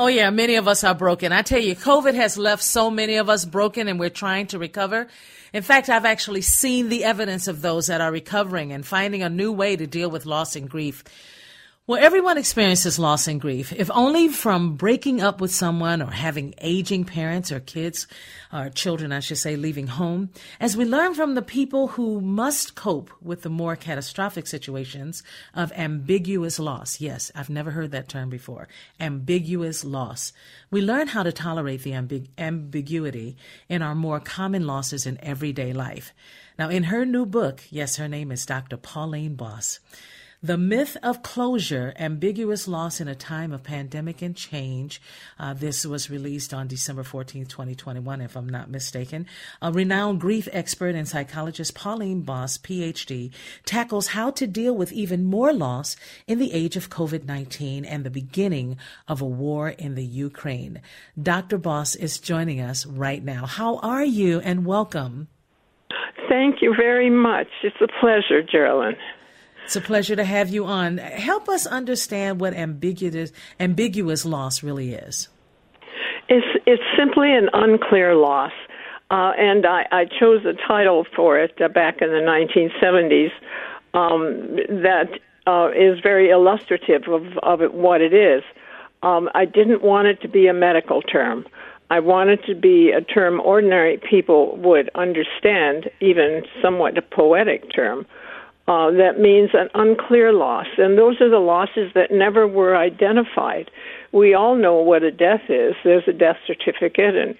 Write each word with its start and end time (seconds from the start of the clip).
Oh, 0.00 0.06
yeah, 0.06 0.30
many 0.30 0.54
of 0.54 0.68
us 0.68 0.84
are 0.84 0.94
broken. 0.94 1.32
I 1.32 1.42
tell 1.42 1.58
you, 1.58 1.74
COVID 1.74 2.14
has 2.14 2.38
left 2.38 2.62
so 2.62 2.88
many 2.88 3.16
of 3.16 3.28
us 3.28 3.44
broken 3.44 3.88
and 3.88 3.98
we're 3.98 4.10
trying 4.10 4.46
to 4.46 4.58
recover. 4.60 5.08
In 5.52 5.64
fact, 5.64 5.88
I've 5.88 6.04
actually 6.04 6.42
seen 6.42 6.88
the 6.88 7.02
evidence 7.02 7.48
of 7.48 7.62
those 7.62 7.88
that 7.88 8.00
are 8.00 8.12
recovering 8.12 8.72
and 8.72 8.86
finding 8.86 9.24
a 9.24 9.28
new 9.28 9.50
way 9.50 9.74
to 9.74 9.88
deal 9.88 10.08
with 10.08 10.24
loss 10.24 10.54
and 10.54 10.70
grief. 10.70 11.02
Well, 11.88 12.04
everyone 12.04 12.36
experiences 12.36 12.98
loss 12.98 13.28
and 13.28 13.40
grief, 13.40 13.72
if 13.72 13.90
only 13.94 14.28
from 14.28 14.76
breaking 14.76 15.22
up 15.22 15.40
with 15.40 15.54
someone 15.54 16.02
or 16.02 16.10
having 16.10 16.52
aging 16.58 17.04
parents 17.04 17.50
or 17.50 17.60
kids, 17.60 18.06
or 18.52 18.68
children, 18.68 19.10
I 19.10 19.20
should 19.20 19.38
say, 19.38 19.56
leaving 19.56 19.86
home. 19.86 20.28
As 20.60 20.76
we 20.76 20.84
learn 20.84 21.14
from 21.14 21.34
the 21.34 21.40
people 21.40 21.88
who 21.88 22.20
must 22.20 22.74
cope 22.74 23.10
with 23.22 23.40
the 23.40 23.48
more 23.48 23.74
catastrophic 23.74 24.46
situations 24.46 25.22
of 25.54 25.72
ambiguous 25.72 26.58
loss. 26.58 27.00
Yes, 27.00 27.32
I've 27.34 27.48
never 27.48 27.70
heard 27.70 27.92
that 27.92 28.10
term 28.10 28.28
before. 28.28 28.68
Ambiguous 29.00 29.82
loss. 29.82 30.34
We 30.70 30.82
learn 30.82 31.06
how 31.06 31.22
to 31.22 31.32
tolerate 31.32 31.84
the 31.84 31.92
ambig- 31.92 32.28
ambiguity 32.36 33.38
in 33.66 33.80
our 33.80 33.94
more 33.94 34.20
common 34.20 34.66
losses 34.66 35.06
in 35.06 35.18
everyday 35.22 35.72
life. 35.72 36.12
Now, 36.58 36.68
in 36.68 36.82
her 36.82 37.06
new 37.06 37.24
book, 37.24 37.62
yes, 37.70 37.96
her 37.96 38.08
name 38.08 38.30
is 38.30 38.44
Dr. 38.44 38.76
Pauline 38.76 39.36
Boss. 39.36 39.80
The 40.40 40.56
Myth 40.56 40.96
of 41.02 41.24
Closure 41.24 41.92
Ambiguous 41.98 42.68
Loss 42.68 43.00
in 43.00 43.08
a 43.08 43.16
Time 43.16 43.52
of 43.52 43.64
Pandemic 43.64 44.22
and 44.22 44.36
Change. 44.36 45.02
Uh, 45.36 45.52
this 45.52 45.84
was 45.84 46.10
released 46.10 46.54
on 46.54 46.68
December 46.68 47.02
14, 47.02 47.46
2021, 47.46 48.20
if 48.20 48.36
I'm 48.36 48.48
not 48.48 48.70
mistaken. 48.70 49.26
A 49.60 49.72
renowned 49.72 50.20
grief 50.20 50.48
expert 50.52 50.94
and 50.94 51.08
psychologist, 51.08 51.74
Pauline 51.74 52.20
Boss, 52.20 52.56
PhD, 52.56 53.32
tackles 53.64 54.08
how 54.08 54.30
to 54.30 54.46
deal 54.46 54.76
with 54.76 54.92
even 54.92 55.24
more 55.24 55.52
loss 55.52 55.96
in 56.28 56.38
the 56.38 56.52
age 56.52 56.76
of 56.76 56.88
COVID 56.88 57.24
19 57.24 57.84
and 57.84 58.04
the 58.04 58.08
beginning 58.08 58.76
of 59.08 59.20
a 59.20 59.26
war 59.26 59.70
in 59.70 59.96
the 59.96 60.04
Ukraine. 60.04 60.80
Dr. 61.20 61.58
Boss 61.58 61.96
is 61.96 62.20
joining 62.20 62.60
us 62.60 62.86
right 62.86 63.24
now. 63.24 63.44
How 63.44 63.78
are 63.78 64.04
you 64.04 64.38
and 64.38 64.64
welcome? 64.64 65.26
Thank 66.28 66.62
you 66.62 66.76
very 66.78 67.10
much. 67.10 67.48
It's 67.64 67.80
a 67.80 67.88
pleasure, 68.00 68.40
Geraldine. 68.40 68.96
It's 69.68 69.76
a 69.76 69.82
pleasure 69.82 70.16
to 70.16 70.24
have 70.24 70.48
you 70.48 70.64
on. 70.64 70.96
Help 70.96 71.46
us 71.46 71.66
understand 71.66 72.40
what 72.40 72.54
ambiguous 72.54 73.32
ambiguous 73.60 74.24
loss 74.24 74.62
really 74.62 74.94
is. 74.94 75.28
It's 76.30 76.46
it's 76.64 76.82
simply 76.96 77.34
an 77.36 77.50
unclear 77.52 78.14
loss, 78.14 78.52
uh, 79.10 79.32
and 79.36 79.66
I, 79.66 79.84
I 79.92 80.04
chose 80.06 80.46
a 80.46 80.54
title 80.66 81.04
for 81.14 81.38
it 81.38 81.60
uh, 81.60 81.68
back 81.68 82.00
in 82.00 82.08
the 82.08 82.24
1970s 82.24 83.28
um, 83.92 84.56
that 84.84 85.10
uh, 85.46 85.68
is 85.72 86.00
very 86.02 86.30
illustrative 86.30 87.02
of 87.06 87.26
of 87.42 87.60
it, 87.60 87.74
what 87.74 88.00
it 88.00 88.14
is. 88.14 88.42
Um, 89.02 89.28
I 89.34 89.44
didn't 89.44 89.82
want 89.82 90.08
it 90.08 90.22
to 90.22 90.28
be 90.28 90.46
a 90.46 90.54
medical 90.54 91.02
term. 91.02 91.44
I 91.90 92.00
wanted 92.00 92.38
it 92.38 92.46
to 92.46 92.54
be 92.54 92.90
a 92.90 93.02
term 93.02 93.38
ordinary 93.38 93.98
people 93.98 94.56
would 94.56 94.88
understand, 94.94 95.90
even 96.00 96.44
somewhat 96.62 96.96
a 96.96 97.02
poetic 97.02 97.70
term. 97.74 98.06
Uh, 98.68 98.90
that 98.90 99.18
means 99.18 99.48
an 99.54 99.70
unclear 99.72 100.30
loss, 100.30 100.66
and 100.76 100.98
those 100.98 101.18
are 101.22 101.30
the 101.30 101.38
losses 101.38 101.90
that 101.94 102.10
never 102.10 102.46
were 102.46 102.76
identified. 102.76 103.70
We 104.12 104.34
all 104.34 104.56
know 104.56 104.74
what 104.74 105.02
a 105.02 105.10
death 105.10 105.48
is. 105.48 105.74
There's 105.84 106.06
a 106.06 106.12
death 106.12 106.36
certificate 106.46 107.16
and 107.16 107.34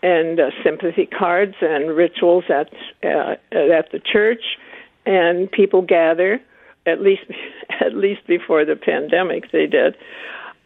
and 0.00 0.38
uh, 0.38 0.50
sympathy 0.62 1.06
cards 1.06 1.56
and 1.60 1.96
rituals 1.96 2.44
at 2.48 2.68
uh, 3.02 3.34
at 3.52 3.90
the 3.90 4.00
church, 4.00 4.56
and 5.04 5.50
people 5.50 5.82
gather. 5.82 6.40
At 6.86 7.00
least 7.00 7.22
at 7.80 7.96
least 7.96 8.24
before 8.28 8.64
the 8.64 8.76
pandemic, 8.76 9.50
they 9.50 9.66
did. 9.66 9.96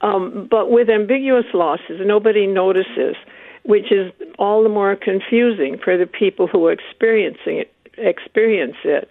Um, 0.02 0.46
but 0.50 0.70
with 0.70 0.90
ambiguous 0.90 1.46
losses, 1.54 2.00
nobody 2.00 2.46
notices, 2.46 3.16
which 3.62 3.90
is 3.90 4.12
all 4.38 4.62
the 4.62 4.68
more 4.68 4.94
confusing 4.94 5.78
for 5.82 5.96
the 5.96 6.06
people 6.06 6.48
who 6.48 6.66
are 6.66 6.72
experiencing 6.72 7.56
it. 7.56 7.72
Experience 7.96 8.76
it 8.84 9.10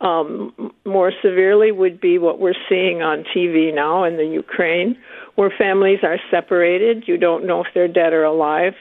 um, 0.00 0.72
more 0.84 1.12
severely 1.22 1.72
would 1.72 2.00
be 2.00 2.18
what 2.18 2.38
we're 2.38 2.54
seeing 2.68 3.02
on 3.02 3.24
TV 3.34 3.74
now 3.74 4.04
in 4.04 4.16
the 4.16 4.26
Ukraine, 4.26 4.96
where 5.34 5.52
families 5.56 6.00
are 6.02 6.18
separated. 6.30 7.04
You 7.06 7.16
don't 7.16 7.46
know 7.46 7.60
if 7.60 7.68
they're 7.74 7.88
dead 7.88 8.12
or 8.12 8.24
alive, 8.24 8.74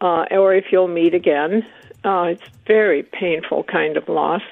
uh, 0.00 0.24
or 0.30 0.54
if 0.54 0.66
you'll 0.70 0.88
meet 0.88 1.14
again. 1.14 1.64
Uh, 2.04 2.32
it's 2.32 2.42
very 2.66 3.02
painful 3.02 3.64
kind 3.64 3.96
of 3.96 4.08
loss. 4.08 4.42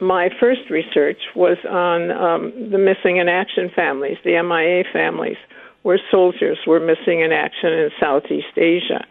My 0.00 0.30
first 0.40 0.70
research 0.70 1.18
was 1.34 1.58
on 1.68 2.10
um, 2.10 2.70
the 2.70 2.78
missing 2.78 3.18
in 3.18 3.28
action 3.28 3.70
families, 3.74 4.16
the 4.24 4.40
MIA 4.42 4.84
families, 4.92 5.36
where 5.82 6.00
soldiers 6.10 6.58
were 6.66 6.80
missing 6.80 7.20
in 7.20 7.32
action 7.32 7.72
in 7.72 7.90
Southeast 8.00 8.56
Asia. 8.56 9.04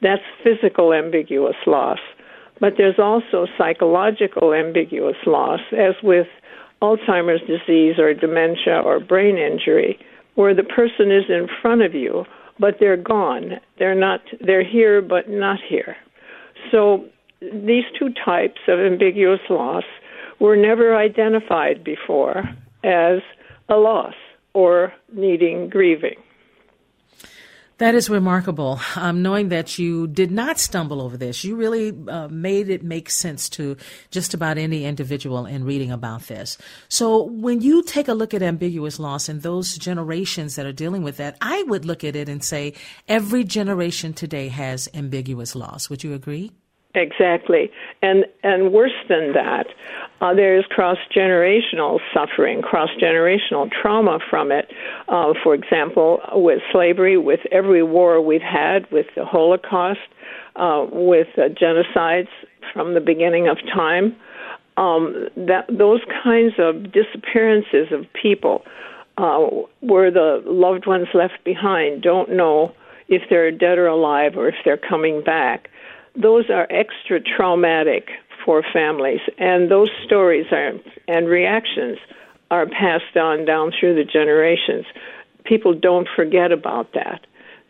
That's 0.00 0.22
physical 0.42 0.92
ambiguous 0.92 1.56
loss. 1.66 2.00
But 2.60 2.74
there's 2.76 2.98
also 2.98 3.46
psychological 3.58 4.54
ambiguous 4.54 5.16
loss, 5.26 5.60
as 5.72 5.94
with 6.02 6.26
Alzheimer's 6.80 7.40
disease 7.46 7.98
or 7.98 8.14
dementia 8.14 8.80
or 8.84 9.00
brain 9.00 9.36
injury, 9.36 9.98
where 10.34 10.54
the 10.54 10.62
person 10.62 11.10
is 11.10 11.24
in 11.28 11.48
front 11.60 11.82
of 11.82 11.94
you, 11.94 12.24
but 12.58 12.76
they're 12.80 12.96
gone. 12.96 13.52
They're 13.78 13.94
not. 13.94 14.20
They're 14.40 14.64
here, 14.64 15.02
but 15.02 15.28
not 15.28 15.58
here. 15.68 15.96
So 16.70 17.04
these 17.40 17.84
two 17.98 18.10
types 18.24 18.60
of 18.68 18.78
ambiguous 18.78 19.40
loss 19.50 19.84
were 20.40 20.56
never 20.56 20.96
identified 20.96 21.84
before 21.84 22.44
as 22.84 23.18
a 23.68 23.76
loss 23.76 24.14
or 24.54 24.92
needing 25.12 25.68
grieving. 25.68 26.16
That 27.82 27.96
is 27.96 28.08
remarkable. 28.08 28.78
Um, 28.94 29.22
knowing 29.22 29.48
that 29.48 29.76
you 29.76 30.06
did 30.06 30.30
not 30.30 30.60
stumble 30.60 31.02
over 31.02 31.16
this, 31.16 31.42
you 31.42 31.56
really 31.56 31.92
uh, 32.06 32.28
made 32.28 32.70
it 32.70 32.84
make 32.84 33.10
sense 33.10 33.48
to 33.48 33.76
just 34.12 34.34
about 34.34 34.56
any 34.56 34.84
individual 34.84 35.46
in 35.46 35.64
reading 35.64 35.90
about 35.90 36.28
this. 36.28 36.56
So, 36.88 37.24
when 37.24 37.60
you 37.60 37.82
take 37.82 38.06
a 38.06 38.14
look 38.14 38.34
at 38.34 38.40
ambiguous 38.40 39.00
loss 39.00 39.28
and 39.28 39.42
those 39.42 39.76
generations 39.76 40.54
that 40.54 40.64
are 40.64 40.72
dealing 40.72 41.02
with 41.02 41.16
that, 41.16 41.36
I 41.40 41.64
would 41.64 41.84
look 41.84 42.04
at 42.04 42.14
it 42.14 42.28
and 42.28 42.44
say 42.44 42.74
every 43.08 43.42
generation 43.42 44.12
today 44.12 44.46
has 44.46 44.88
ambiguous 44.94 45.56
loss. 45.56 45.90
Would 45.90 46.04
you 46.04 46.14
agree? 46.14 46.52
Exactly, 46.94 47.70
and 48.02 48.26
and 48.42 48.70
worse 48.70 48.92
than 49.08 49.32
that, 49.32 49.64
uh, 50.20 50.34
there 50.34 50.58
is 50.58 50.64
cross 50.66 50.98
generational 51.16 52.00
suffering, 52.12 52.60
cross 52.60 52.90
generational 53.00 53.70
trauma 53.70 54.18
from 54.28 54.52
it. 54.52 54.70
Uh, 55.08 55.32
for 55.42 55.54
example, 55.54 56.20
with 56.32 56.60
slavery, 56.70 57.16
with 57.16 57.40
every 57.50 57.82
war 57.82 58.20
we've 58.20 58.42
had, 58.42 58.90
with 58.92 59.06
the 59.16 59.24
Holocaust, 59.24 60.00
uh, 60.56 60.84
with 60.92 61.28
uh, 61.38 61.48
genocides 61.48 62.28
from 62.74 62.92
the 62.92 63.00
beginning 63.00 63.48
of 63.48 63.56
time, 63.74 64.14
um, 64.76 65.28
that 65.34 65.64
those 65.70 66.00
kinds 66.22 66.52
of 66.58 66.92
disappearances 66.92 67.90
of 67.90 68.04
people, 68.12 68.64
uh, 69.16 69.38
where 69.80 70.10
the 70.10 70.42
loved 70.44 70.86
ones 70.86 71.08
left 71.14 71.42
behind 71.42 72.02
don't 72.02 72.30
know 72.30 72.72
if 73.08 73.22
they're 73.30 73.50
dead 73.50 73.78
or 73.78 73.86
alive 73.86 74.32
or 74.36 74.48
if 74.48 74.56
they're 74.62 74.76
coming 74.76 75.22
back 75.24 75.68
those 76.14 76.50
are 76.50 76.66
extra 76.70 77.20
traumatic 77.20 78.08
for 78.44 78.62
families, 78.72 79.20
and 79.38 79.70
those 79.70 79.90
stories 80.04 80.46
are 80.52 80.72
and 81.08 81.28
reactions 81.28 81.98
are 82.50 82.66
passed 82.66 83.16
on 83.16 83.44
down 83.44 83.72
through 83.78 83.94
the 83.94 84.04
generations. 84.04 84.84
People 85.44 85.74
don't 85.74 86.08
forget 86.14 86.52
about 86.52 86.92
that, 86.92 87.26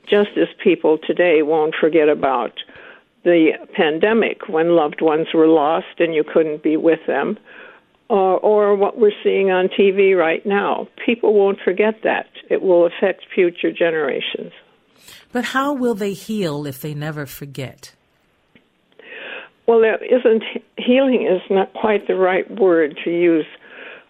just 0.09 0.31
as 0.37 0.49
people 0.63 0.99
today 0.99 1.43
won't 1.43 1.75
forget 1.81 2.09
about 2.09 2.53
the 3.25 3.53
pandemic 3.75 4.49
when 4.49 4.75
loved 4.75 5.01
ones 5.01 5.29
were 5.33 5.47
lost 5.47 6.01
and 6.01 6.13
you 6.15 6.25
couldn't 6.25 6.63
be 6.63 6.77
with 6.77 6.99
them, 7.07 7.39
or, 8.09 8.39
or 8.41 8.75
what 8.75 8.99
we're 8.99 9.13
seeing 9.23 9.51
on 9.51 9.69
TV 9.69 10.19
right 10.19 10.45
now. 10.45 10.89
People 11.07 11.33
won't 11.35 11.61
forget 11.65 11.95
that. 12.03 12.27
It 12.51 12.61
will 12.61 12.85
affect 12.85 13.25
future 13.33 13.71
generations. 13.71 14.53
But 15.31 15.45
how 15.45 15.73
will 15.73 15.95
they 15.95 16.13
heal 16.13 16.67
if 16.67 16.81
they 16.81 16.95
never 16.95 17.27
forget? 17.27 17.95
Well, 19.73 19.81
there 19.81 20.05
isn't 20.05 20.43
healing 20.77 21.27
is 21.27 21.41
not 21.49 21.73
quite 21.73 22.07
the 22.07 22.15
right 22.15 22.45
word 22.61 22.95
to 23.05 23.11
use 23.11 23.47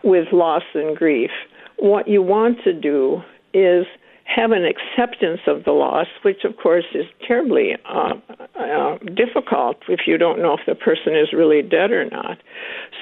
with 0.03 0.33
loss 0.33 0.65
and 0.75 0.97
grief. 0.97 1.31
What 1.79 2.09
you 2.09 2.21
want 2.21 2.59
to 2.65 2.73
do 2.73 3.23
is 3.55 3.87
have 4.25 4.51
an 4.51 4.65
acceptance 4.65 5.39
of 5.47 5.63
the 5.63 5.71
loss, 5.71 6.09
which 6.23 6.43
of 6.43 6.57
course 6.57 6.87
is 6.97 7.05
terribly 7.25 7.77
uh, 7.89 8.15
uh, 8.59 8.99
difficult 9.15 9.77
if 9.87 10.01
you 10.05 10.19
don't 10.19 10.43
know 10.43 10.55
if 10.55 10.67
the 10.67 10.75
person 10.75 11.15
is 11.15 11.33
really 11.33 11.63
dead 11.63 11.93
or 11.93 12.11
not. 12.11 12.39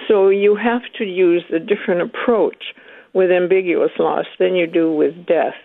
So 0.06 0.28
you 0.28 0.54
have 0.54 0.82
to 0.98 1.04
use 1.04 1.44
a 1.50 1.58
different 1.58 2.02
approach 2.02 2.74
with 3.14 3.30
ambiguous 3.30 3.92
loss 3.98 4.26
than 4.38 4.54
you 4.54 4.66
do 4.66 4.92
with 4.92 5.14
death. 5.24 5.56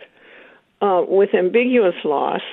Uh, 0.81 1.01
with 1.05 1.35
ambiguous 1.35 2.05
loss, 2.05 2.43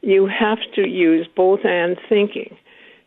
you 0.00 0.28
have 0.28 0.58
to 0.76 0.86
use 0.86 1.26
both 1.34 1.64
and 1.64 1.98
thinking. 2.08 2.56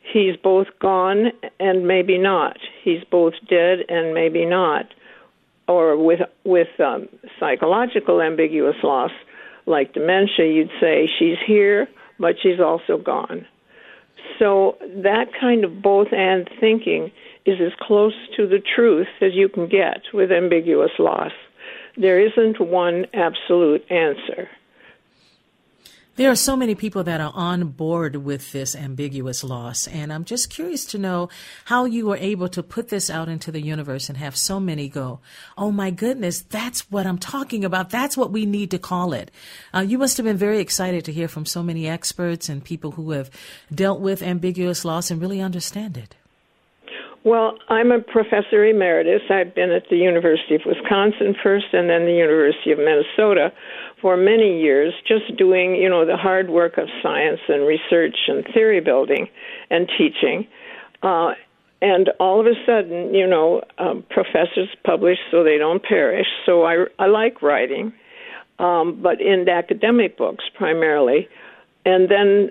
He's 0.03 0.35
both 0.35 0.67
gone 0.79 1.31
and 1.59 1.87
maybe 1.87 2.17
not. 2.17 2.57
He's 2.83 3.03
both 3.09 3.33
dead 3.49 3.79
and 3.89 4.13
maybe 4.13 4.45
not. 4.45 4.85
Or 5.67 5.97
with 5.97 6.19
with 6.43 6.67
um, 6.79 7.07
psychological 7.39 8.21
ambiguous 8.21 8.75
loss, 8.83 9.11
like 9.65 9.93
dementia, 9.93 10.45
you'd 10.45 10.69
say 10.81 11.09
she's 11.17 11.37
here, 11.45 11.87
but 12.19 12.35
she's 12.41 12.59
also 12.59 12.97
gone. 12.97 13.45
So 14.39 14.77
that 14.81 15.27
kind 15.39 15.63
of 15.63 15.81
both 15.81 16.07
and 16.11 16.49
thinking 16.59 17.11
is 17.45 17.59
as 17.61 17.73
close 17.79 18.13
to 18.35 18.47
the 18.47 18.59
truth 18.59 19.07
as 19.21 19.33
you 19.33 19.47
can 19.49 19.67
get 19.67 20.01
with 20.13 20.31
ambiguous 20.31 20.91
loss. 20.99 21.31
There 21.97 22.19
isn't 22.19 22.59
one 22.59 23.05
absolute 23.13 23.83
answer. 23.89 24.49
There 26.15 26.29
are 26.29 26.35
so 26.35 26.55
many 26.55 26.75
people 26.75 27.03
that 27.05 27.21
are 27.21 27.31
on 27.33 27.69
board 27.69 28.17
with 28.17 28.51
this 28.51 28.75
ambiguous 28.75 29.43
loss, 29.43 29.87
and 29.87 30.13
I'm 30.13 30.25
just 30.25 30.51
curious 30.51 30.85
to 30.91 30.99
know 30.99 31.29
how 31.65 31.85
you 31.85 32.05
were 32.05 32.17
able 32.17 32.47
to 32.49 32.61
put 32.61 32.89
this 32.89 33.09
out 33.09 33.29
into 33.29 33.51
the 33.51 33.61
universe 33.61 34.09
and 34.09 34.17
have 34.19 34.37
so 34.37 34.59
many 34.59 34.89
go, 34.89 35.21
oh 35.57 35.71
my 35.71 35.89
goodness, 35.89 36.41
that's 36.41 36.91
what 36.91 37.07
I'm 37.07 37.17
talking 37.17 37.65
about. 37.65 37.89
That's 37.89 38.15
what 38.15 38.31
we 38.31 38.45
need 38.45 38.69
to 38.71 38.77
call 38.77 39.13
it. 39.13 39.31
Uh, 39.73 39.79
you 39.79 39.97
must 39.97 40.17
have 40.17 40.23
been 40.23 40.37
very 40.37 40.59
excited 40.59 41.03
to 41.05 41.11
hear 41.11 41.27
from 41.27 41.47
so 41.47 41.63
many 41.63 41.87
experts 41.87 42.47
and 42.47 42.63
people 42.63 42.91
who 42.91 43.09
have 43.09 43.31
dealt 43.73 43.99
with 43.99 44.21
ambiguous 44.21 44.85
loss 44.85 45.09
and 45.09 45.19
really 45.19 45.41
understand 45.41 45.97
it. 45.97 46.15
Well, 47.23 47.57
I'm 47.69 47.91
a 47.91 48.01
professor 48.01 48.65
emeritus. 48.65 49.21
I've 49.29 49.55
been 49.55 49.71
at 49.71 49.89
the 49.89 49.95
University 49.95 50.55
of 50.55 50.61
Wisconsin 50.65 51.33
first 51.41 51.67
and 51.71 51.89
then 51.89 52.05
the 52.05 52.13
University 52.13 52.71
of 52.71 52.77
Minnesota 52.77 53.53
for 54.03 54.17
many 54.17 54.59
years, 54.59 54.93
just 55.07 55.37
doing, 55.37 55.75
you 55.75 55.89
know, 55.89 56.05
the 56.05 56.17
hard 56.17 56.49
work 56.49 56.77
of 56.77 56.89
science 57.01 57.39
and 57.47 57.65
research 57.65 58.17
and 58.27 58.45
theory 58.53 58.81
building 58.81 59.29
and 59.69 59.89
teaching. 59.97 60.45
Uh, 61.01 61.31
and 61.81 62.09
all 62.19 62.41
of 62.41 62.45
a 62.45 62.53
sudden, 62.65 63.13
you 63.13 63.25
know, 63.25 63.61
um, 63.77 64.03
professors 64.09 64.67
publish 64.85 65.17
so 65.31 65.45
they 65.45 65.57
don't 65.57 65.81
perish. 65.81 66.27
So 66.45 66.63
I, 66.63 66.85
I 66.99 67.07
like 67.07 67.41
writing, 67.41 67.93
um, 68.59 68.99
but 69.01 69.21
in 69.21 69.47
academic 69.47 70.17
books 70.17 70.43
primarily. 70.53 71.29
And 71.85 72.11
then, 72.11 72.49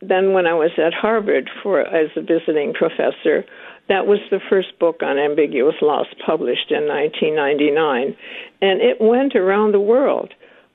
then 0.00 0.32
when 0.32 0.46
I 0.46 0.54
was 0.54 0.70
at 0.78 0.94
Harvard 0.94 1.50
for 1.62 1.82
as 1.82 2.08
a 2.16 2.22
visiting 2.22 2.72
professor, 2.72 3.44
that 3.90 4.06
was 4.06 4.20
the 4.30 4.40
first 4.48 4.78
book 4.78 5.02
on 5.02 5.18
ambiguous 5.18 5.76
loss 5.82 6.06
published 6.24 6.70
in 6.70 6.88
1999, 6.88 8.16
and 8.62 8.80
it 8.80 8.96
went 9.00 9.36
around 9.36 9.72
the 9.72 9.80
world. 9.80 10.32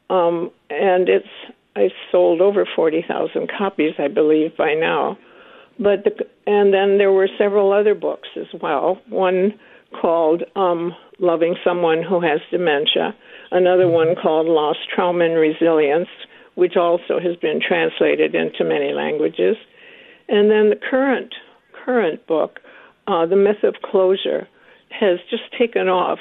Um, 0.10 0.52
and 0.70 1.08
it's 1.10 1.28
I 1.76 1.90
sold 2.12 2.42
over 2.42 2.68
40,000 2.76 3.50
copies, 3.58 3.94
I 4.00 4.08
believe, 4.08 4.58
by 4.58 4.74
now. 4.74 5.18
But 5.78 6.04
the, 6.04 6.12
and 6.46 6.74
then 6.74 6.98
there 6.98 7.12
were 7.12 7.30
several 7.38 7.72
other 7.72 7.96
books 7.96 8.28
as 8.36 8.48
well. 8.62 9.00
One 9.08 9.58
called 10.02 10.44
um, 10.56 10.94
"Loving 11.20 11.56
Someone 11.64 12.04
Who 12.04 12.20
Has 12.20 12.42
Dementia," 12.52 13.16
another 13.52 13.88
one 13.88 14.16
called 14.22 14.48
"Loss 14.48 14.78
Trauma 14.94 15.26
and 15.26 15.36
Resilience," 15.36 16.10
which 16.56 16.76
also 16.76 17.20
has 17.20 17.36
been 17.38 17.62
translated 17.66 18.36
into 18.36 18.66
many 18.66 18.92
languages. 18.92 19.56
And 20.28 20.52
then 20.52 20.70
the 20.70 20.80
current 20.90 21.34
current 21.86 22.28
book 22.28 22.60
uh, 23.10 23.26
the 23.26 23.36
myth 23.36 23.64
of 23.64 23.76
closure 23.84 24.48
has 24.92 25.18
just 25.30 25.44
taken 25.58 25.88
off 25.88 26.20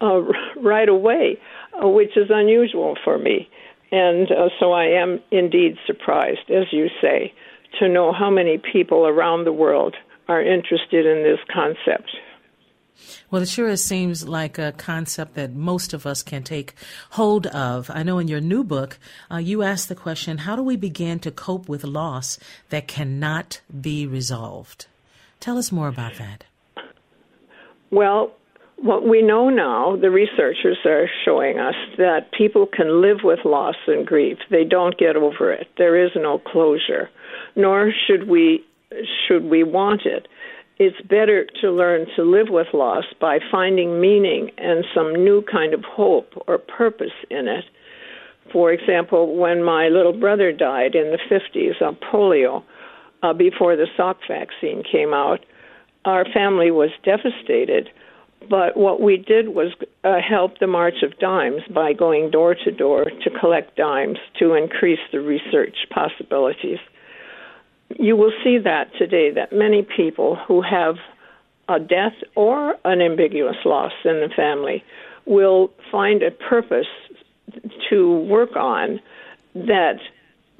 uh, 0.00 0.20
right 0.60 0.88
away, 0.88 1.38
which 1.80 2.16
is 2.16 2.28
unusual 2.30 2.96
for 3.04 3.18
me. 3.18 3.48
And 3.90 4.30
uh, 4.30 4.48
so 4.58 4.72
I 4.72 4.86
am 4.86 5.20
indeed 5.30 5.76
surprised, 5.86 6.50
as 6.50 6.66
you 6.72 6.88
say, 7.00 7.32
to 7.78 7.88
know 7.88 8.12
how 8.12 8.30
many 8.30 8.58
people 8.58 9.06
around 9.06 9.44
the 9.44 9.52
world 9.52 9.94
are 10.28 10.42
interested 10.42 11.04
in 11.04 11.22
this 11.22 11.40
concept. 11.52 12.10
Well, 13.30 13.42
it 13.42 13.48
sure 13.48 13.74
seems 13.76 14.28
like 14.28 14.58
a 14.58 14.72
concept 14.72 15.34
that 15.34 15.54
most 15.54 15.92
of 15.92 16.06
us 16.06 16.22
can 16.22 16.42
take 16.42 16.74
hold 17.10 17.46
of. 17.48 17.90
I 17.90 18.02
know 18.02 18.18
in 18.18 18.28
your 18.28 18.40
new 18.40 18.62
book, 18.62 18.98
uh, 19.30 19.38
you 19.38 19.62
ask 19.62 19.88
the 19.88 19.94
question 19.94 20.38
how 20.38 20.56
do 20.56 20.62
we 20.62 20.76
begin 20.76 21.18
to 21.20 21.30
cope 21.30 21.68
with 21.68 21.84
loss 21.84 22.38
that 22.68 22.88
cannot 22.88 23.60
be 23.80 24.06
resolved? 24.06 24.86
Tell 25.40 25.58
us 25.58 25.72
more 25.72 25.88
about 25.88 26.14
that. 26.16 26.44
Well, 27.90 28.32
what 28.82 29.06
we 29.08 29.22
know 29.22 29.48
now, 29.48 29.96
the 29.96 30.10
researchers 30.10 30.78
are 30.84 31.08
showing 31.24 31.58
us 31.58 31.76
that 31.98 32.32
people 32.36 32.66
can 32.66 33.00
live 33.00 33.18
with 33.22 33.38
loss 33.44 33.76
and 33.86 34.04
grief. 34.06 34.38
They 34.50 34.64
don't 34.64 34.98
get 34.98 35.16
over 35.16 35.52
it. 35.52 35.68
There 35.78 36.04
is 36.04 36.10
no 36.16 36.38
closure, 36.38 37.08
nor 37.54 37.92
should 38.06 38.28
we 38.28 38.64
should 39.26 39.44
we 39.44 39.62
want 39.62 40.02
it. 40.04 40.26
It's 40.78 41.00
better 41.02 41.46
to 41.60 41.70
learn 41.70 42.06
to 42.16 42.22
live 42.24 42.48
with 42.50 42.66
loss 42.74 43.04
by 43.20 43.38
finding 43.50 44.00
meaning 44.00 44.50
and 44.58 44.84
some 44.94 45.12
new 45.12 45.42
kind 45.42 45.74
of 45.74 45.84
hope 45.84 46.32
or 46.48 46.58
purpose 46.58 47.12
in 47.30 47.46
it. 47.46 47.64
For 48.52 48.72
example, 48.72 49.36
when 49.36 49.62
my 49.62 49.88
little 49.88 50.12
brother 50.12 50.50
died 50.50 50.94
in 50.94 51.12
the 51.12 51.18
50s 51.30 51.80
of 51.80 52.00
polio, 52.00 52.64
uh, 53.22 53.32
before 53.32 53.76
the 53.76 53.86
Salk 53.96 54.16
vaccine 54.26 54.82
came 54.82 55.14
out, 55.14 55.40
our 56.04 56.24
family 56.34 56.70
was 56.70 56.90
devastated. 57.04 57.88
But 58.48 58.76
what 58.76 59.00
we 59.00 59.16
did 59.16 59.48
was 59.48 59.72
uh, 60.04 60.16
help 60.20 60.58
the 60.58 60.66
March 60.66 61.02
of 61.02 61.18
Dimes 61.18 61.62
by 61.72 61.92
going 61.92 62.30
door 62.30 62.54
to 62.54 62.70
door 62.70 63.04
to 63.04 63.30
collect 63.40 63.76
dimes 63.76 64.18
to 64.38 64.54
increase 64.54 65.00
the 65.12 65.20
research 65.20 65.76
possibilities. 65.90 66.78
You 67.98 68.16
will 68.16 68.32
see 68.42 68.58
that 68.58 68.90
today 68.98 69.30
that 69.32 69.52
many 69.52 69.82
people 69.82 70.36
who 70.36 70.62
have 70.62 70.96
a 71.68 71.78
death 71.78 72.14
or 72.34 72.76
an 72.84 73.00
ambiguous 73.00 73.56
loss 73.64 73.92
in 74.04 74.20
the 74.20 74.30
family 74.34 74.82
will 75.26 75.70
find 75.90 76.22
a 76.22 76.30
purpose 76.30 76.86
to 77.90 78.18
work 78.22 78.56
on 78.56 79.00
that 79.54 79.98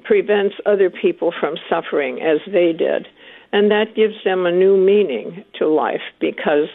prevents 0.03 0.55
other 0.65 0.89
people 0.89 1.33
from 1.39 1.55
suffering 1.69 2.21
as 2.21 2.39
they 2.45 2.73
did. 2.73 3.07
And 3.51 3.71
that 3.71 3.95
gives 3.95 4.15
them 4.23 4.45
a 4.45 4.51
new 4.51 4.77
meaning 4.77 5.43
to 5.59 5.67
life 5.67 6.01
because 6.19 6.67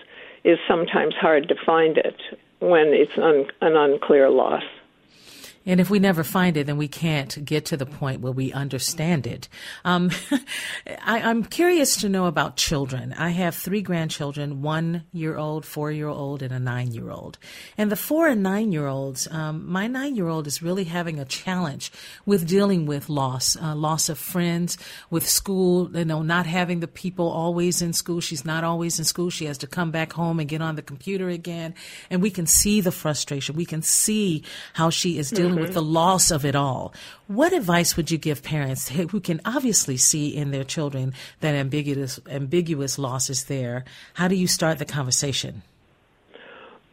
it's 0.48 0.62
sometimes 0.66 1.14
hard 1.20 1.46
to 1.48 1.54
find 1.66 1.98
it 1.98 2.16
when 2.60 2.88
it's 2.88 3.12
un- 3.18 3.50
an 3.60 3.76
unclear 3.76 4.30
loss. 4.30 4.62
And 5.68 5.80
if 5.80 5.90
we 5.90 5.98
never 5.98 6.24
find 6.24 6.56
it, 6.56 6.66
then 6.66 6.78
we 6.78 6.88
can't 6.88 7.44
get 7.44 7.66
to 7.66 7.76
the 7.76 7.84
point 7.84 8.22
where 8.22 8.32
we 8.32 8.54
understand 8.54 9.26
it. 9.26 9.50
Um, 9.84 10.10
I, 11.04 11.18
am 11.18 11.44
curious 11.44 11.96
to 12.00 12.08
know 12.08 12.24
about 12.24 12.56
children. 12.56 13.12
I 13.12 13.28
have 13.28 13.54
three 13.54 13.82
grandchildren, 13.82 14.62
one 14.62 15.04
year 15.12 15.36
old, 15.36 15.66
four 15.66 15.92
year 15.92 16.08
old, 16.08 16.40
and 16.40 16.54
a 16.54 16.58
nine 16.58 16.92
year 16.92 17.10
old. 17.10 17.36
And 17.76 17.92
the 17.92 17.96
four 17.96 18.28
and 18.28 18.42
nine 18.42 18.72
year 18.72 18.86
olds, 18.86 19.28
um, 19.30 19.70
my 19.70 19.86
nine 19.86 20.16
year 20.16 20.28
old 20.28 20.46
is 20.46 20.62
really 20.62 20.84
having 20.84 21.20
a 21.20 21.26
challenge 21.26 21.92
with 22.24 22.48
dealing 22.48 22.86
with 22.86 23.10
loss, 23.10 23.54
uh, 23.54 23.74
loss 23.74 24.08
of 24.08 24.16
friends, 24.16 24.78
with 25.10 25.28
school, 25.28 25.94
you 25.94 26.06
know, 26.06 26.22
not 26.22 26.46
having 26.46 26.80
the 26.80 26.88
people 26.88 27.28
always 27.28 27.82
in 27.82 27.92
school. 27.92 28.22
She's 28.22 28.46
not 28.46 28.64
always 28.64 28.98
in 28.98 29.04
school. 29.04 29.28
She 29.28 29.44
has 29.44 29.58
to 29.58 29.66
come 29.66 29.90
back 29.90 30.14
home 30.14 30.40
and 30.40 30.48
get 30.48 30.62
on 30.62 30.76
the 30.76 30.82
computer 30.82 31.28
again. 31.28 31.74
And 32.08 32.22
we 32.22 32.30
can 32.30 32.46
see 32.46 32.80
the 32.80 32.90
frustration. 32.90 33.54
We 33.54 33.66
can 33.66 33.82
see 33.82 34.44
how 34.72 34.88
she 34.88 35.18
is 35.18 35.28
dealing 35.30 35.57
mm-hmm. 35.58 35.66
with 35.66 35.74
the 35.74 35.82
loss 35.82 36.30
of 36.30 36.44
it 36.44 36.56
all. 36.56 36.92
What 37.26 37.52
advice 37.52 37.96
would 37.96 38.10
you 38.10 38.18
give 38.18 38.42
parents 38.42 38.88
who 38.88 39.20
can 39.20 39.40
obviously 39.44 39.96
see 39.96 40.34
in 40.34 40.50
their 40.50 40.64
children 40.64 41.14
that 41.40 41.54
ambiguous 41.54 42.20
ambiguous 42.28 42.98
loss 42.98 43.30
is 43.30 43.44
there? 43.44 43.84
How 44.14 44.28
do 44.28 44.34
you 44.34 44.46
start 44.46 44.78
the 44.78 44.84
conversation? 44.84 45.62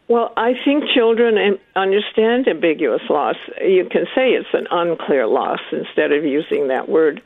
Well, 0.08 0.34
I 0.38 0.54
think 0.64 0.84
children 0.94 1.58
understand 1.76 2.48
ambiguous 2.48 3.02
loss. 3.10 3.38
You 3.60 3.88
can 3.90 4.06
say 4.14 4.34
it's 4.34 4.54
an 4.54 4.68
unclear 4.70 5.26
loss 5.26 5.62
instead 5.72 6.12
of 6.12 6.24
using 6.24 6.68
that 6.68 6.88
word. 6.88 7.24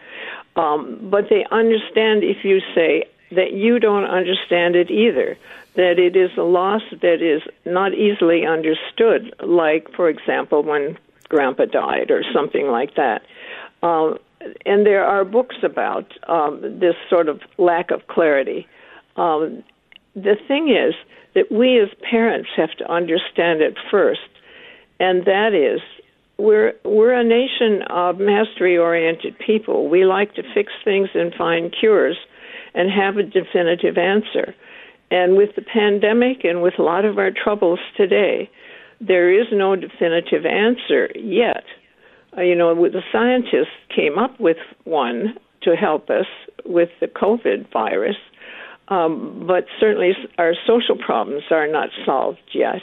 Um, 0.56 0.98
but 1.12 1.30
they 1.30 1.46
understand 1.52 2.24
if 2.24 2.46
you 2.46 2.62
say 2.74 3.10
that 3.32 3.52
you 3.52 3.80
don't 3.80 4.06
understand 4.06 4.76
it 4.76 4.90
either 4.90 5.38
that 5.76 6.00
it 6.00 6.16
is 6.16 6.32
a 6.38 6.42
loss 6.42 6.82
that 7.02 7.22
is 7.22 7.42
not 7.66 7.94
easily 7.94 8.46
understood, 8.46 9.34
like, 9.42 9.88
for 9.96 10.10
example, 10.10 10.64
when 10.64 10.98
grandpa 11.30 11.66
died 11.66 12.12
or 12.12 12.24
something 12.34 12.68
like 12.68 12.96
that. 12.96 13.22
Um, 13.82 14.18
and 14.66 14.86
there 14.86 15.06
are 15.06 15.26
books 15.26 15.58
about 15.64 16.12
um, 16.28 16.62
this 16.80 16.96
sort 17.10 17.30
of 17.30 17.42
lack 17.58 17.92
of 17.92 18.08
clarity. 18.08 18.68
Um, 19.16 19.64
the 20.16 20.36
thing 20.48 20.70
is 20.70 20.96
that 21.36 21.52
we 21.52 21.80
as 21.80 21.90
parents 22.10 22.50
have 22.56 22.72
to 22.78 22.92
understand 22.92 23.62
it 23.62 23.78
first, 23.92 24.22
and 25.00 25.26
that 25.26 25.54
is 25.54 25.82
we're 26.38 26.74
we're 26.86 27.14
a 27.14 27.24
nation 27.24 27.84
of 27.90 28.18
mastery 28.18 28.78
oriented 28.78 29.38
people. 29.40 29.90
We 29.90 30.06
like 30.06 30.34
to 30.36 30.44
fix 30.54 30.72
things 30.84 31.10
and 31.14 31.34
find 31.34 31.76
cures 31.78 32.18
and 32.74 32.90
have 32.90 33.18
a 33.18 33.24
definitive 33.24 33.98
answer. 33.98 34.56
And 35.12 35.36
with 35.36 35.56
the 35.56 35.62
pandemic 35.62 36.44
and 36.44 36.62
with 36.62 36.76
a 36.78 36.84
lot 36.84 37.04
of 37.04 37.18
our 37.18 37.32
troubles 37.32 37.80
today, 37.98 38.50
there 39.02 39.32
is 39.32 39.48
no 39.52 39.76
definitive 39.76 40.46
answer 40.46 41.10
yet. 41.16 41.64
Uh, 42.38 42.42
you 42.42 42.56
know, 42.56 42.76
the 42.90 43.02
scientists 43.12 43.76
came 43.96 44.18
up 44.20 44.40
with 44.40 44.58
one 44.84 45.36
to 45.62 45.76
help 45.76 46.10
us 46.10 46.26
with 46.66 46.90
the 47.00 47.08
COVID 47.08 47.72
virus, 47.72 48.18
um, 48.90 49.44
but 49.48 49.66
certainly 49.80 50.14
our 50.38 50.54
social 50.68 50.98
problems 50.98 51.44
are 51.52 51.68
not 51.68 51.90
solved 52.06 52.40
yet. 52.54 52.82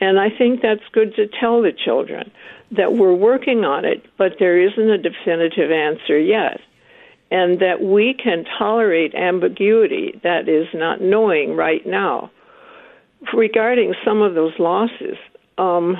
And 0.00 0.18
I 0.18 0.30
think 0.36 0.62
that's 0.62 0.82
good 0.92 1.14
to 1.14 1.28
tell 1.28 1.62
the 1.62 1.72
children 1.72 2.30
that 2.72 2.94
we're 2.94 3.14
working 3.14 3.64
on 3.64 3.84
it, 3.84 4.04
but 4.18 4.32
there 4.38 4.60
isn't 4.60 4.90
a 4.90 4.98
definitive 4.98 5.70
answer 5.70 6.18
yet. 6.18 6.60
And 7.30 7.60
that 7.60 7.80
we 7.80 8.12
can 8.12 8.44
tolerate 8.58 9.14
ambiguity, 9.14 10.20
that 10.22 10.48
is, 10.48 10.66
not 10.74 11.00
knowing 11.00 11.56
right 11.56 11.86
now. 11.86 12.30
Regarding 13.32 13.94
some 14.04 14.20
of 14.20 14.34
those 14.34 14.52
losses, 14.58 15.16
um, 15.62 15.96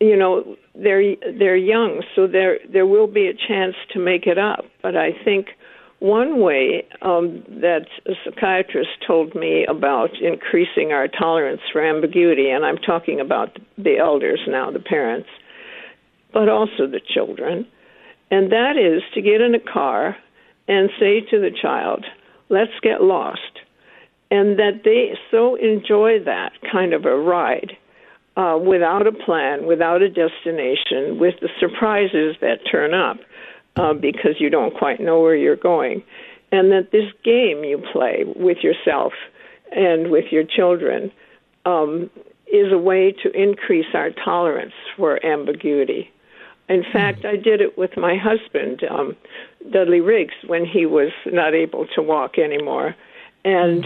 you 0.00 0.16
know, 0.16 0.56
they're 0.74 1.14
they're 1.38 1.56
young, 1.56 2.02
so 2.16 2.26
there 2.26 2.58
there 2.72 2.86
will 2.86 3.06
be 3.06 3.26
a 3.26 3.34
chance 3.34 3.74
to 3.92 3.98
make 3.98 4.26
it 4.26 4.38
up. 4.38 4.64
But 4.82 4.96
I 4.96 5.10
think 5.24 5.48
one 5.98 6.40
way 6.40 6.86
um, 7.02 7.44
that 7.60 7.86
a 8.06 8.12
psychiatrist 8.24 8.88
told 9.06 9.34
me 9.34 9.66
about 9.68 10.10
increasing 10.22 10.92
our 10.92 11.06
tolerance 11.06 11.60
for 11.70 11.84
ambiguity, 11.84 12.48
and 12.48 12.64
I'm 12.64 12.78
talking 12.78 13.20
about 13.20 13.58
the 13.76 13.98
elders 13.98 14.40
now, 14.48 14.70
the 14.70 14.80
parents, 14.80 15.28
but 16.32 16.48
also 16.48 16.86
the 16.86 17.00
children, 17.06 17.66
and 18.30 18.50
that 18.52 18.78
is 18.78 19.02
to 19.14 19.20
get 19.20 19.42
in 19.42 19.54
a 19.54 19.60
car 19.60 20.16
and 20.66 20.88
say 20.98 21.20
to 21.30 21.40
the 21.40 21.50
child, 21.60 22.06
let's 22.48 22.72
get 22.82 23.02
lost. 23.02 23.40
And 24.30 24.60
that 24.60 24.82
they 24.84 25.18
so 25.32 25.56
enjoy 25.56 26.20
that 26.24 26.52
kind 26.70 26.94
of 26.94 27.04
a 27.04 27.16
ride 27.16 27.76
uh, 28.36 28.58
without 28.60 29.06
a 29.06 29.12
plan, 29.12 29.66
without 29.66 30.02
a 30.02 30.08
destination, 30.08 31.18
with 31.18 31.34
the 31.40 31.48
surprises 31.58 32.36
that 32.40 32.58
turn 32.70 32.94
up 32.94 33.18
uh, 33.76 33.92
because 33.92 34.36
you 34.38 34.50
don't 34.50 34.74
quite 34.76 35.00
know 35.00 35.20
where 35.20 35.34
you're 35.34 35.56
going. 35.56 36.02
And 36.52 36.72
that 36.72 36.90
this 36.90 37.10
game 37.24 37.64
you 37.64 37.82
play 37.92 38.24
with 38.36 38.58
yourself 38.62 39.12
and 39.72 40.10
with 40.10 40.26
your 40.30 40.44
children 40.44 41.12
um, 41.64 42.10
is 42.52 42.72
a 42.72 42.78
way 42.78 43.12
to 43.22 43.30
increase 43.30 43.86
our 43.94 44.10
tolerance 44.10 44.74
for 44.96 45.24
ambiguity. 45.24 46.10
In 46.68 46.84
fact, 46.92 47.24
I 47.24 47.36
did 47.36 47.60
it 47.60 47.76
with 47.76 47.96
my 47.96 48.16
husband, 48.16 48.82
um, 48.88 49.16
Dudley 49.70 50.00
Riggs, 50.00 50.34
when 50.46 50.64
he 50.64 50.86
was 50.86 51.10
not 51.26 51.54
able 51.54 51.86
to 51.94 52.02
walk 52.02 52.38
anymore. 52.38 52.94
And 53.44 53.84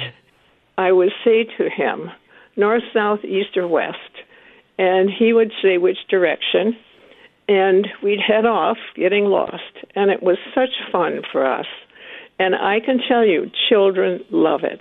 I 0.77 0.93
would 0.93 1.13
say 1.25 1.45
to 1.59 1.71
him, 1.71 2.11
north, 2.57 2.83
south, 2.93 3.25
east, 3.25 3.57
or 3.57 3.67
west. 3.67 3.97
And 4.79 5.11
he 5.11 5.33
would 5.33 5.53
say 5.63 5.79
which 5.79 5.99
direction 6.09 6.77
and 7.47 7.87
we'd 8.03 8.21
head 8.21 8.47
off 8.47 8.79
getting 8.97 9.27
lost 9.27 9.63
and 9.95 10.11
it 10.11 10.23
was 10.23 10.39
such 10.55 10.71
fun 10.91 11.23
for 11.31 11.47
us. 11.47 11.67
And 12.39 12.55
i 12.55 12.81
can 12.81 12.99
tell 13.07 13.25
you 13.25 13.51
children 13.69 14.25
love 14.31 14.65
it. 14.65 14.81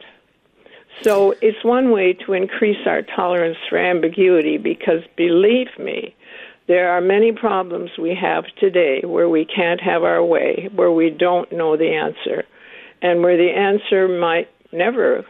So 1.02 1.34
it's 1.42 1.64
one 1.64 1.92
way 1.92 2.14
to 2.26 2.34
increase 2.34 2.88
our 2.88 3.02
tolerance 3.02 3.58
for 3.70 3.78
ambiguity 3.78 4.58
because 4.58 5.02
believe 5.18 5.68
me 5.78 6.16
there 6.68 6.90
are 6.90 7.02
many 7.02 7.32
problems 7.32 7.92
we 8.00 8.16
have 8.16 8.46
today 8.60 9.02
where 9.04 9.28
we 9.28 9.46
can't 9.46 9.82
have 9.82 10.04
our 10.04 10.24
way 10.24 10.70
where 10.74 10.92
we 10.92 11.10
don't 11.10 11.52
know 11.52 11.76
the 11.76 11.94
answer 11.94 12.44
and 13.02 13.22
where 13.22 13.38
the 13.38 13.52
answer 13.52 14.08
might 14.08 14.50
never 14.72 15.26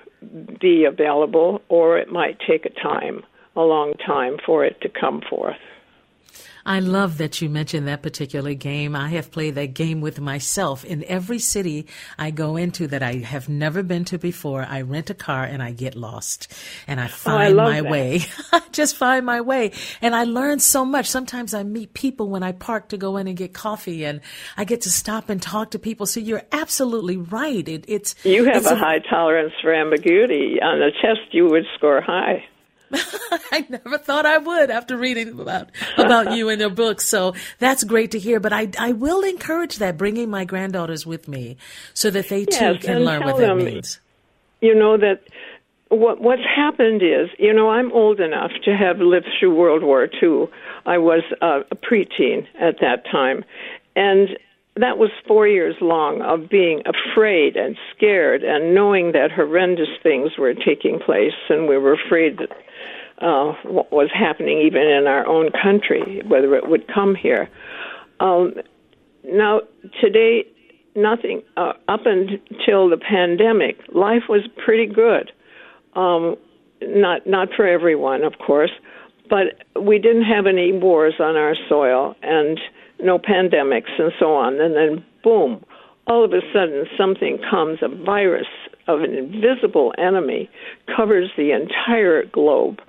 be 0.60 0.86
available 0.86 1.62
or 1.70 1.98
it 1.98 2.12
might 2.12 2.38
take 2.48 2.66
a 2.66 2.70
time 2.70 3.24
a 3.56 3.62
long 3.62 3.94
time 4.06 4.38
for 4.46 4.66
it 4.66 4.80
to 4.82 4.90
come 4.90 5.22
forth 5.30 5.58
I 6.66 6.80
love 6.80 7.18
that 7.18 7.42
you 7.42 7.50
mentioned 7.50 7.88
that 7.88 8.02
particular 8.02 8.54
game. 8.54 8.96
I 8.96 9.10
have 9.10 9.32
played 9.32 9.56
that 9.56 9.74
game 9.74 10.00
with 10.00 10.22
myself 10.22 10.86
in 10.86 11.04
every 11.06 11.40
city 11.40 11.88
I 12.18 12.32
go 12.32 12.56
into 12.56 12.88
that 12.88 13.04
I 13.04 13.16
have 13.16 13.50
never 13.50 13.84
been 13.84 14.06
to 14.06 14.18
before. 14.18 14.66
I 14.68 14.82
rent 14.82 15.10
a 15.10 15.14
car 15.14 15.44
and 15.44 15.62
I 15.62 15.72
get 15.72 15.96
lost 15.96 16.54
and 16.88 17.02
I 17.02 17.08
find 17.08 17.60
oh, 17.60 17.64
I 17.64 17.72
my 17.72 17.82
that. 17.82 17.92
way. 17.92 18.22
I 18.54 18.62
just 18.72 18.96
find 18.96 19.26
my 19.26 19.42
way 19.42 19.74
and 20.02 20.16
I 20.16 20.24
learn 20.24 20.60
so 20.60 20.86
much. 20.86 21.10
Sometimes 21.10 21.54
I 21.54 21.64
meet 21.64 21.94
people 21.94 22.30
when 22.30 22.44
I 22.44 22.54
park 22.54 22.90
to 22.90 22.98
go 22.98 23.18
in 23.18 23.28
and 23.28 23.36
get 23.36 23.54
coffee 23.54 24.06
and 24.06 24.22
I 24.56 24.64
get 24.64 24.82
to 24.82 24.90
stop 24.90 25.30
and 25.30 25.42
talk 25.42 25.72
to 25.72 25.80
people. 25.80 26.06
So 26.06 26.22
you're 26.22 26.44
absolutely 26.54 27.18
right. 27.18 27.68
It, 27.68 27.84
it's 27.90 28.16
you 28.24 28.46
have 28.46 28.58
it's 28.58 28.72
a, 28.72 28.76
a 28.76 28.78
high 28.78 29.00
tolerance 29.00 29.54
for 29.62 29.74
ambiguity. 29.74 30.62
On 30.62 30.82
a 30.82 30.92
test, 30.92 31.34
you 31.34 31.48
would 31.48 31.66
score 31.76 32.00
high. 32.00 32.46
I 33.52 33.66
never 33.70 33.98
thought 33.98 34.26
I 34.26 34.38
would 34.38 34.70
after 34.70 34.98
reading 34.98 35.40
about 35.40 35.70
about 35.98 36.36
you 36.36 36.50
and 36.50 36.60
your 36.62 36.70
book. 36.70 37.02
So 37.02 37.34
that's 37.60 37.84
great 37.84 38.12
to 38.12 38.20
hear. 38.20 38.40
But 38.40 38.54
I 38.54 38.70
I 38.78 38.92
will 38.92 39.24
encourage 39.24 39.78
that, 39.78 39.98
bringing 39.98 40.30
my 40.30 40.46
granddaughters 40.46 41.06
with 41.06 41.28
me, 41.28 41.58
so 41.94 42.10
that 42.10 42.30
they 42.30 42.46
too 42.46 42.76
can 42.80 43.04
learn 43.04 43.24
what 43.24 43.38
that 43.38 43.56
means. 43.56 44.00
You 44.62 44.76
know 44.76 44.98
that 44.98 45.24
what 45.90 46.22
what's 46.22 46.44
happened 46.44 47.02
is, 47.02 47.30
you 47.38 47.54
know, 47.54 47.70
I'm 47.70 47.92
old 47.92 48.20
enough 48.20 48.52
to 48.66 48.76
have 48.76 49.00
lived 49.00 49.28
through 49.40 49.56
World 49.56 49.84
War 49.84 50.08
II. 50.22 50.48
I 50.86 50.98
was 50.98 51.24
uh, 51.42 51.62
a 51.72 51.76
preteen 51.76 52.48
at 52.60 52.80
that 52.82 53.06
time, 53.12 53.44
and 53.96 54.30
that 54.76 54.98
was 54.98 55.12
four 55.28 55.48
years 55.48 55.76
long 55.82 56.22
of 56.22 56.50
being 56.50 56.82
afraid 56.86 57.56
and 57.56 57.78
scared 57.96 58.44
and 58.44 58.74
knowing 58.74 59.12
that 59.12 59.32
horrendous 59.32 59.90
things 60.02 60.32
were 60.38 60.54
taking 60.54 61.00
place, 61.00 61.34
and 61.50 61.68
we 61.68 61.78
were 61.78 61.94
afraid 61.94 62.38
that 62.40 62.50
uh, 63.24 63.54
what 63.64 63.92
was 63.92 64.10
happening 64.14 64.60
even 64.60 64.82
in 64.82 65.06
our 65.06 65.26
own 65.28 65.50
country, 65.52 66.22
whether 66.28 66.56
it 66.56 66.68
would 66.68 66.88
come 66.92 67.16
here. 67.16 67.50
Um, 68.20 68.56
now, 69.24 69.62
today, 70.02 70.46
nothing 70.96 71.44
uh, 71.56 71.74
up 71.88 72.02
until 72.06 72.90
the 72.90 72.98
pandemic, 72.98 73.78
life 73.94 74.24
was 74.28 74.42
pretty 74.66 74.92
good. 74.92 75.32
Um, 75.96 76.36
not 76.82 77.28
not 77.28 77.50
for 77.56 77.68
everyone, 77.68 78.24
of 78.24 78.34
course, 78.46 78.72
but 79.30 79.64
we 79.80 80.00
didn't 80.00 80.26
have 80.26 80.48
any 80.48 80.72
wars 80.74 81.14
on 81.20 81.36
our 81.36 81.56
soil 81.70 82.16
and 82.22 82.60
no 83.04 83.20
pandemics 83.20 84.00
and 84.00 84.12
so 84.20 84.34
on. 84.34 84.60
And 84.60 84.76
then, 84.76 85.06
boom, 85.24 85.64
all 86.08 86.24
of 86.24 86.34
a 86.34 86.42
sudden, 86.54 86.86
something 86.98 87.40
comes, 87.50 87.80
a 87.82 87.88
virus 87.88 88.48
of 88.88 89.02
an 89.02 89.14
invisible 89.14 89.94
enemy 89.98 90.50
covers 90.96 91.30
the 91.38 91.52
entire 91.52 92.26
globe 92.26 92.80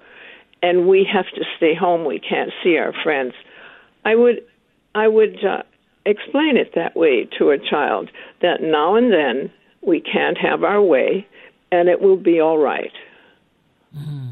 and 0.62 0.88
we 0.88 1.06
have 1.12 1.26
to 1.34 1.44
stay 1.56 1.74
home. 1.74 2.06
We 2.06 2.18
can't 2.18 2.50
see 2.62 2.78
our 2.78 2.94
friends. 3.02 3.34
I 4.04 4.14
would, 4.14 4.42
I 4.94 5.08
would 5.08 5.44
uh, 5.44 5.62
explain 6.06 6.56
it 6.56 6.72
that 6.74 6.96
way 6.96 7.28
to 7.38 7.50
a 7.50 7.58
child 7.58 8.10
that 8.40 8.62
now 8.62 8.94
and 8.96 9.12
then 9.12 9.52
we 9.82 10.00
can't 10.00 10.38
have 10.38 10.64
our 10.64 10.80
way, 10.80 11.26
and 11.70 11.88
it 11.90 12.00
will 12.00 12.16
be 12.16 12.40
all 12.40 12.56
right. 12.56 12.92
Mm 13.94 14.23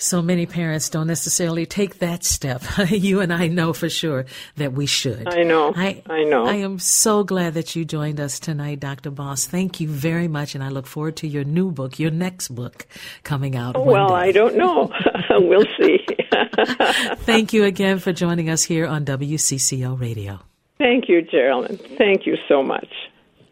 so 0.00 0.22
many 0.22 0.46
parents 0.46 0.88
don't 0.88 1.06
necessarily 1.06 1.66
take 1.66 1.98
that 1.98 2.24
step. 2.24 2.62
you 2.88 3.20
and 3.20 3.32
I 3.32 3.48
know 3.48 3.72
for 3.72 3.88
sure 3.88 4.24
that 4.56 4.72
we 4.72 4.86
should. 4.86 5.28
I 5.28 5.42
know. 5.42 5.72
I, 5.76 6.02
I 6.08 6.24
know. 6.24 6.46
I 6.46 6.56
am 6.56 6.78
so 6.78 7.22
glad 7.22 7.54
that 7.54 7.76
you 7.76 7.84
joined 7.84 8.18
us 8.18 8.40
tonight, 8.40 8.80
Dr. 8.80 9.10
Boss. 9.10 9.46
Thank 9.46 9.78
you 9.78 9.88
very 9.88 10.26
much, 10.26 10.54
and 10.54 10.64
I 10.64 10.68
look 10.68 10.86
forward 10.86 11.16
to 11.16 11.28
your 11.28 11.44
new 11.44 11.70
book, 11.70 11.98
your 11.98 12.10
next 12.10 12.48
book 12.48 12.86
coming 13.24 13.56
out. 13.56 13.76
Oh, 13.76 13.82
well, 13.82 14.08
day. 14.08 14.14
I 14.14 14.32
don't 14.32 14.56
know. 14.56 14.90
we'll 15.30 15.66
see. 15.78 15.98
Thank 17.24 17.52
you 17.52 17.64
again 17.64 17.98
for 17.98 18.12
joining 18.12 18.48
us 18.48 18.64
here 18.64 18.86
on 18.86 19.04
WCCO 19.04 20.00
Radio. 20.00 20.40
Thank 20.78 21.10
you, 21.10 21.20
Geraldine. 21.20 21.76
Thank 21.98 22.26
you 22.26 22.36
so 22.48 22.62
much. 22.62 22.88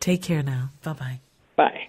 Take 0.01 0.23
care 0.23 0.43
now. 0.43 0.71
Bye-bye. 0.83 1.21
Bye. 1.57 1.89